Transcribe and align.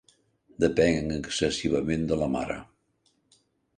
Depenc 0.63 1.13
excessivament 1.17 2.07
de 2.13 2.19
la 2.23 2.31
mare. 2.37 2.59